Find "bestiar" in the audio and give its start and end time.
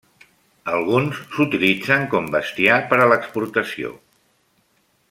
2.37-2.81